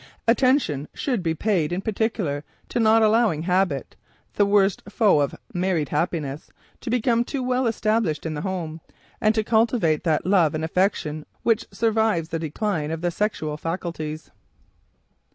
[0.27, 3.95] Attention should be paid in particular to not allowing habit,
[4.33, 8.81] "the worst foe of married happiness," to become too well established in the home,
[9.21, 14.31] and to cultivate that love and affection which survives the decline of the sexual faculties.